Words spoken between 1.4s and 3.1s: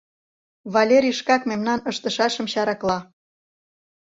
мемнан ыштышашым чаракла.